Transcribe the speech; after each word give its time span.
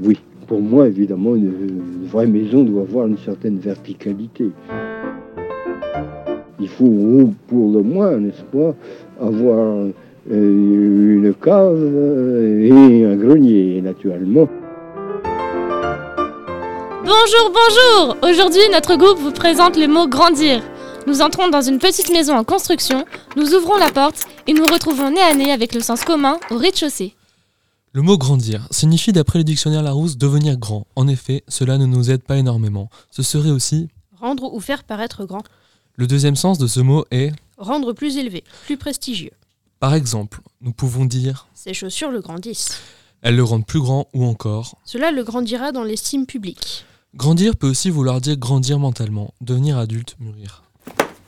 Oui, 0.00 0.18
pour 0.46 0.60
moi, 0.60 0.86
évidemment, 0.86 1.34
une, 1.34 2.06
vraie 2.06 2.26
maison 2.26 2.62
doit 2.62 2.82
avoir 2.82 3.06
une 3.06 3.18
certaine 3.18 3.58
verticalité. 3.58 4.50
Il 6.60 6.68
faut, 6.68 7.30
pour 7.48 7.72
le 7.72 7.82
moins, 7.82 8.16
n'est-ce 8.16 8.42
pas, 8.44 8.74
avoir 9.20 9.86
euh, 10.30 11.22
une 11.22 11.34
cave 11.34 11.82
et 12.62 13.04
un 13.04 13.16
grenier, 13.16 13.80
naturellement. 13.80 14.48
Bonjour, 17.04 17.52
bonjour 17.52 18.16
Aujourd'hui, 18.22 18.62
notre 18.72 18.96
groupe 18.96 19.18
vous 19.18 19.32
présente 19.32 19.78
le 19.78 19.88
mot 19.88 20.06
grandir. 20.06 20.62
Nous 21.06 21.22
entrons 21.22 21.48
dans 21.48 21.60
une 21.60 21.78
petite 21.78 22.12
maison 22.12 22.36
en 22.36 22.44
construction, 22.44 23.04
nous 23.36 23.54
ouvrons 23.54 23.76
la 23.78 23.90
porte 23.90 24.26
et 24.46 24.52
nous 24.52 24.64
retrouvons 24.64 25.10
nez 25.10 25.20
à 25.20 25.34
nez 25.34 25.52
avec 25.52 25.74
le 25.74 25.80
sens 25.80 26.04
commun 26.04 26.38
au 26.50 26.56
rez-de-chaussée. 26.56 27.15
Le 27.96 28.02
mot 28.02 28.18
grandir 28.18 28.68
signifie 28.70 29.12
d'après 29.12 29.38
le 29.38 29.44
dictionnaire 29.44 29.82
Larousse 29.82 30.18
devenir 30.18 30.58
grand. 30.58 30.86
En 30.96 31.08
effet, 31.08 31.42
cela 31.48 31.78
ne 31.78 31.86
nous 31.86 32.10
aide 32.10 32.22
pas 32.22 32.36
énormément. 32.36 32.90
Ce 33.10 33.22
serait 33.22 33.50
aussi 33.50 33.88
rendre 34.20 34.52
ou 34.52 34.60
faire 34.60 34.84
paraître 34.84 35.24
grand. 35.24 35.44
Le 35.94 36.06
deuxième 36.06 36.36
sens 36.36 36.58
de 36.58 36.66
ce 36.66 36.80
mot 36.80 37.06
est 37.10 37.32
rendre 37.56 37.94
plus 37.94 38.18
élevé, 38.18 38.44
plus 38.66 38.76
prestigieux. 38.76 39.30
Par 39.80 39.94
exemple, 39.94 40.42
nous 40.60 40.74
pouvons 40.74 41.06
dire 41.06 41.48
Ces 41.54 41.72
chaussures 41.72 42.10
le 42.10 42.20
grandissent. 42.20 42.82
Elles 43.22 43.36
le 43.36 43.44
rendent 43.44 43.64
plus 43.64 43.80
grand 43.80 44.08
ou 44.12 44.26
encore 44.26 44.76
Cela 44.84 45.10
le 45.10 45.24
grandira 45.24 45.72
dans 45.72 45.82
l'estime 45.82 46.26
publique. 46.26 46.84
Grandir 47.14 47.56
peut 47.56 47.70
aussi 47.70 47.88
vouloir 47.88 48.20
dire 48.20 48.36
grandir 48.36 48.78
mentalement, 48.78 49.32
devenir 49.40 49.78
adulte, 49.78 50.16
mûrir. 50.20 50.64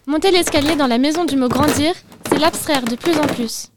Monter 0.06 0.32
l'escalier 0.32 0.76
dans 0.76 0.86
la 0.86 0.98
maison 0.98 1.24
du 1.24 1.36
mot 1.36 1.48
grandir, 1.48 1.94
c'est 2.28 2.38
l'abstraire 2.38 2.84
de 2.84 2.96
plus 2.96 3.16
en 3.16 3.26
plus. 3.26 3.70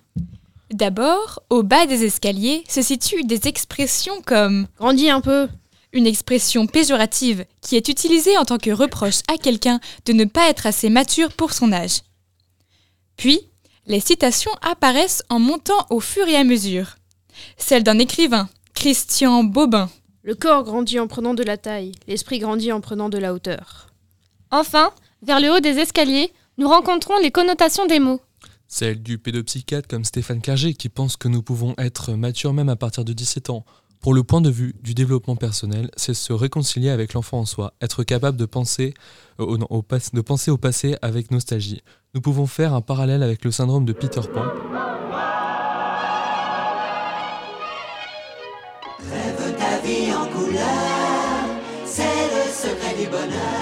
D'abord, 0.72 1.44
au 1.50 1.64
bas 1.64 1.86
des 1.86 2.06
escaliers 2.06 2.64
se 2.70 2.82
situent 2.82 3.26
des 3.26 3.48
expressions 3.48 4.22
comme 4.26 4.68
Grandis 4.78 5.10
un 5.10 5.22
peu 5.22 5.50
une 5.94 6.08
expression 6.08 6.66
péjorative 6.66 7.46
qui 7.62 7.76
est 7.76 7.90
utilisée 7.90 8.38
en 8.38 8.46
tant 8.46 8.58
que 8.58 8.72
reproche 8.72 9.20
à 9.28 9.38
quelqu'un 9.38 9.82
de 10.06 10.14
ne 10.14 10.24
pas 10.24 10.50
être 10.50 10.66
assez 10.66 10.90
mature 10.90 11.34
pour 11.34 11.52
son 11.52 11.74
âge. 11.74 12.02
Puis, 13.18 13.42
les 13.86 14.00
citations 14.00 14.52
apparaissent 14.62 15.24
en 15.30 15.40
montant 15.40 15.86
au 15.90 16.00
fur 16.00 16.26
et 16.30 16.38
à 16.38 16.46
mesure. 16.46 16.96
Celle 17.58 17.84
d'un 17.84 18.00
écrivain, 18.00 18.48
Christian 18.74 19.44
Bobin. 19.44 19.90
Le 20.24 20.36
corps 20.36 20.64
grandit 20.64 21.00
en 21.00 21.08
prenant 21.08 21.34
de 21.34 21.44
la 21.44 21.58
taille, 21.58 21.92
l'esprit 22.08 22.40
grandit 22.40 22.72
en 22.72 22.80
prenant 22.80 23.10
de 23.10 23.18
la 23.18 23.34
hauteur. 23.34 23.88
Enfin, 24.52 24.94
vers 25.24 25.42
le 25.42 25.52
haut 25.52 25.60
des 25.60 25.80
escaliers, 25.80 26.32
nous 26.58 26.70
rencontrons 26.70 27.18
les 27.18 27.32
connotations 27.32 27.86
des 27.88 28.00
mots. 28.00 28.22
Celle 28.74 29.04
du 29.04 29.18
pédopsychiatre 29.18 29.86
comme 29.90 30.06
Stéphane 30.06 30.40
Clerget 30.40 30.74
qui 30.74 30.88
pense 30.88 31.18
que 31.18 31.28
nous 31.28 31.44
pouvons 31.44 31.76
être 31.78 32.14
matures 32.14 32.54
même 32.54 32.70
à 32.70 32.78
partir 32.78 33.04
de 33.04 33.12
17 33.12 33.50
ans. 33.50 33.66
Pour 34.00 34.14
le 34.14 34.24
point 34.24 34.40
de 34.40 34.50
vue 34.50 34.74
du 34.82 34.94
développement 34.94 35.36
personnel, 35.36 35.92
c'est 35.98 36.14
se 36.14 36.32
réconcilier 36.32 36.90
avec 36.90 37.14
l'enfant 37.14 37.40
en 37.40 37.46
soi, 37.46 37.74
être 37.82 38.06
capable 38.06 38.38
de 38.38 38.46
penser, 38.46 38.94
euh, 39.42 39.58
au, 39.70 39.84
de 40.14 40.22
penser 40.22 40.52
au 40.52 40.58
passé 40.58 40.96
avec 41.02 41.32
nostalgie. 41.32 41.84
Nous 42.16 42.22
pouvons 42.22 42.48
faire 42.48 42.74
un 42.74 42.80
parallèle 42.80 43.24
avec 43.24 43.44
le 43.44 43.52
syndrome 43.52 43.84
de 43.84 43.92
Peter 43.92 44.22
Pan. 44.34 44.46
Rêve 49.00 49.56
ta 49.58 49.80
vie 49.86 50.14
en 50.14 50.26
couleur, 50.28 51.46
c'est 51.86 52.04
le 52.04 52.50
secret 52.50 53.04
du 53.04 53.10
bonheur. 53.10 53.61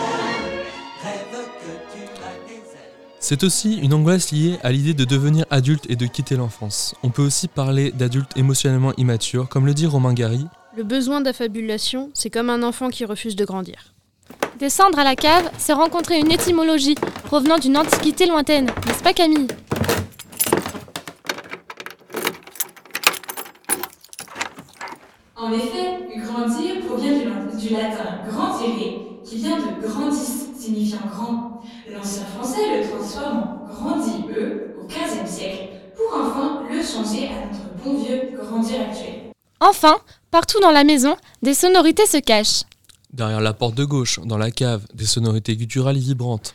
C'est 3.30 3.44
aussi 3.44 3.78
une 3.78 3.94
angoisse 3.94 4.32
liée 4.32 4.58
à 4.64 4.72
l'idée 4.72 4.96
de 4.96 5.06
devenir 5.06 5.46
adulte 5.52 5.86
et 5.88 5.96
de 5.96 6.08
quitter 6.08 6.36
l'enfance. 6.36 6.96
On 7.04 7.12
peut 7.12 7.22
aussi 7.22 7.48
parler 7.48 7.92
d'adultes 7.92 8.36
émotionnellement 8.36 8.92
immatures, 8.98 9.48
comme 9.48 9.68
le 9.68 9.76
dit 9.76 9.86
Romain 9.86 10.16
Gary. 10.16 10.48
Le 10.76 10.82
besoin 10.82 11.22
d'affabulation, 11.22 12.10
c'est 12.16 12.32
comme 12.32 12.50
un 12.50 12.64
enfant 12.64 12.90
qui 12.90 13.06
refuse 13.06 13.36
de 13.36 13.46
grandir. 13.46 13.94
Descendre 14.58 14.98
à 14.98 15.04
la 15.04 15.16
cave, 15.16 15.48
c'est 15.60 15.74
rencontrer 15.74 16.20
une 16.20 16.32
étymologie 16.32 16.96
provenant 17.26 17.60
d'une 17.60 17.78
antiquité 17.78 18.26
lointaine, 18.26 18.66
n'est-ce 18.88 19.04
pas 19.04 19.14
Camille? 19.14 19.46
En 25.36 25.52
effet, 25.52 26.18
grandir 26.18 26.84
provient 26.88 27.14
du, 27.14 27.68
du 27.68 27.74
latin 27.76 28.22
grandire, 28.28 29.09
qui 29.30 29.38
vient 29.38 29.58
de 29.58 29.80
grandis, 29.88 30.48
signifiant 30.58 31.06
grand. 31.06 31.62
L'ancien 31.94 32.26
français 32.26 32.62
le 32.72 32.90
transforme 32.90 33.40
en 33.42 33.64
grandi 33.64 34.26
e 34.36 34.74
au 34.78 34.88
XVe 34.88 35.26
siècle, 35.26 35.64
pour 35.96 36.16
enfin 36.26 36.66
le 36.72 36.84
changer 36.84 37.28
à 37.30 37.46
notre 37.46 37.70
bon 37.84 38.04
vieux 38.04 38.32
grandir 38.42 38.82
actuel. 38.82 39.14
Enfin, 39.60 39.98
partout 40.32 40.60
dans 40.62 40.72
la 40.72 40.84
maison, 40.84 41.16
des 41.42 41.54
sonorités 41.54 42.06
se 42.06 42.18
cachent. 42.18 42.64
Derrière 43.12 43.42
la 43.42 43.54
porte 43.54 43.74
de 43.76 43.86
gauche, 43.86 44.20
dans 44.24 44.38
la 44.38 44.52
cave, 44.52 44.86
des 44.94 45.06
sonorités 45.06 45.56
gutturales 45.58 45.98
vibrantes. 45.98 46.54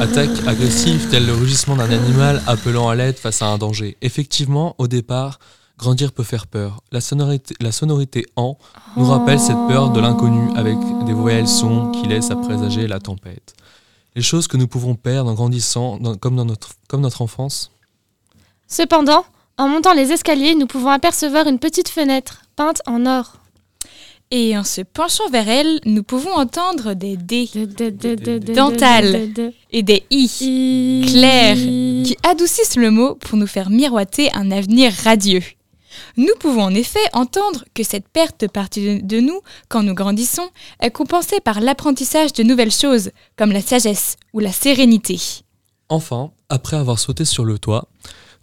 attaque 0.00 0.30
agressive 0.46 1.08
telle 1.10 1.26
le 1.26 1.34
rugissement 1.34 1.74
d'un 1.76 1.90
animal 1.90 2.40
appelant 2.46 2.88
à 2.88 2.94
l'aide 2.94 3.16
face 3.18 3.42
à 3.42 3.46
un 3.46 3.58
danger. 3.58 3.96
Effectivement, 4.00 4.76
au 4.78 4.86
départ, 4.86 5.40
Grandir 5.82 6.12
peut 6.12 6.22
faire 6.22 6.46
peur. 6.46 6.80
La 6.92 7.00
sonorité, 7.00 7.56
la 7.60 7.72
sonorité 7.72 8.24
en 8.36 8.56
nous 8.96 9.04
rappelle 9.04 9.40
cette 9.40 9.66
peur 9.66 9.90
de 9.90 10.00
l'inconnu 10.00 10.56
avec 10.56 10.76
des 11.06 11.12
voyelles 11.12 11.48
sons 11.48 11.90
qui 11.90 12.06
laissent 12.06 12.30
à 12.30 12.36
présager 12.36 12.86
la 12.86 13.00
tempête. 13.00 13.54
Les 14.14 14.22
choses 14.22 14.46
que 14.46 14.56
nous 14.56 14.68
pouvons 14.68 14.94
perdre 14.94 15.28
en 15.28 15.34
grandissant, 15.34 15.98
comme, 16.20 16.36
dans 16.36 16.44
notre, 16.44 16.68
comme 16.86 17.00
notre 17.00 17.20
enfance. 17.20 17.72
Cependant, 18.68 19.24
en 19.58 19.66
montant 19.66 19.92
les 19.92 20.12
escaliers, 20.12 20.54
nous 20.54 20.68
pouvons 20.68 20.90
apercevoir 20.90 21.48
une 21.48 21.58
petite 21.58 21.88
fenêtre 21.88 22.42
peinte 22.54 22.80
en 22.86 23.04
or. 23.04 23.38
Et 24.30 24.56
en 24.56 24.62
se 24.62 24.82
penchant 24.82 25.28
vers 25.30 25.48
elle, 25.48 25.80
nous 25.84 26.04
pouvons 26.04 26.32
entendre 26.32 26.94
des 26.94 27.16
D, 27.16 27.50
dentales 28.54 29.32
et 29.72 29.82
des 29.82 30.04
I, 30.12 31.06
clairs, 31.08 31.56
qui 31.56 32.16
adoucissent 32.22 32.76
le 32.76 32.92
mot 32.92 33.16
pour 33.16 33.36
nous 33.36 33.48
faire 33.48 33.68
miroiter 33.68 34.32
un 34.32 34.52
avenir 34.52 34.92
radieux. 35.02 35.42
Nous 36.16 36.34
pouvons 36.38 36.62
en 36.62 36.74
effet 36.74 37.00
entendre 37.12 37.64
que 37.74 37.82
cette 37.82 38.08
perte 38.08 38.40
de 38.40 38.46
partie 38.46 39.02
de 39.02 39.20
nous, 39.20 39.40
quand 39.68 39.82
nous 39.82 39.94
grandissons, 39.94 40.48
est 40.80 40.90
compensée 40.90 41.40
par 41.40 41.60
l'apprentissage 41.60 42.32
de 42.32 42.42
nouvelles 42.42 42.72
choses, 42.72 43.10
comme 43.36 43.52
la 43.52 43.62
sagesse 43.62 44.16
ou 44.32 44.40
la 44.40 44.52
sérénité. 44.52 45.20
Enfin, 45.88 46.30
après 46.48 46.76
avoir 46.76 46.98
sauté 46.98 47.24
sur 47.24 47.44
le 47.44 47.58
toit, 47.58 47.88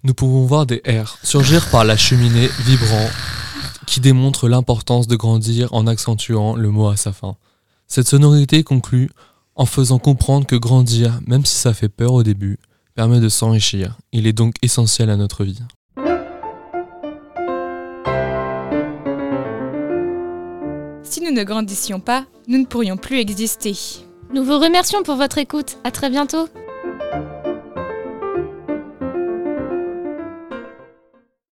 nous 0.04 0.14
pouvons 0.14 0.46
voir 0.46 0.66
des 0.66 0.82
airs 0.86 1.18
surgir 1.24 1.70
par 1.70 1.84
la 1.84 1.98
cheminée 1.98 2.50
vibrant 2.66 3.10
qui 3.86 4.00
démontre 4.00 4.48
l'importance 4.48 5.08
de 5.08 5.16
grandir 5.16 5.74
en 5.74 5.88
accentuant 5.88 6.56
le 6.56 6.70
mot 6.70 6.88
à 6.88 6.96
sa 6.96 7.12
fin. 7.12 7.36
Cette 7.88 8.08
sonorité 8.08 8.64
conclut 8.64 9.10
en 9.56 9.66
faisant 9.66 9.98
comprendre 9.98 10.46
que 10.46 10.56
grandir, 10.56 11.20
même 11.26 11.44
si 11.44 11.56
ça 11.56 11.74
fait 11.74 11.90
peur 11.90 12.14
au 12.14 12.24
début, 12.24 12.60
permet 12.94 13.20
de 13.20 13.30
s'enrichir. 13.30 13.98
Il 14.12 14.28
est 14.28 14.34
donc 14.34 14.56
essentiel 14.62 15.10
à 15.10 15.18
notre 15.18 15.44
vie. 15.44 15.60
Si 21.10 21.22
nous 21.22 21.32
ne 21.32 21.44
grandissions 21.44 22.00
pas, 22.00 22.26
nous 22.48 22.60
ne 22.60 22.68
pourrions 22.68 22.96
plus 22.96 23.18
exister. 23.18 23.76
Nous 24.32 24.44
vous 24.44 24.60
remercions 24.60 25.02
pour 25.02 25.16
votre 25.16 25.40
écoute. 25.40 25.80
À 25.84 25.90
très 25.90 26.12
bientôt. 26.12 26.48